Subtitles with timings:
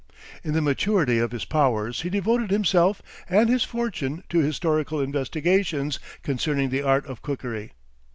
[0.43, 5.99] In the maturity of his powers he devoted himself and his fortune to historical investigations
[6.23, 7.73] concerning the art of cookery.